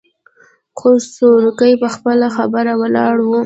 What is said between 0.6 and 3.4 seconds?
خو سورکی په خپله خبره ولاړ و.